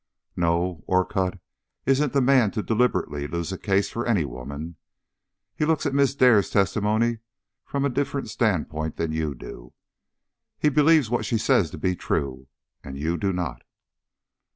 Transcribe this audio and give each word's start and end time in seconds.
"No. 0.35 0.83
Orcutt 0.87 1.39
isn't 1.85 2.11
the 2.13 2.21
man 2.21 2.49
to 2.57 2.63
deliberately 2.63 3.27
lose 3.27 3.51
a 3.51 3.57
case 3.59 3.91
for 3.91 4.03
any 4.07 4.25
woman. 4.25 4.77
He 5.55 5.63
looks 5.63 5.85
at 5.85 5.93
Miss 5.93 6.15
Dare's 6.15 6.49
testimony 6.49 7.19
from 7.67 7.85
a 7.85 7.89
different 7.89 8.27
standpoint 8.27 8.95
than 8.95 9.11
you 9.11 9.35
do. 9.35 9.73
He 10.57 10.69
believes 10.69 11.11
what 11.11 11.23
she 11.25 11.37
says 11.37 11.69
to 11.69 11.77
be 11.77 11.95
true, 11.95 12.47
and 12.83 12.97
you 12.97 13.15
do 13.15 13.31
not." 13.31 13.61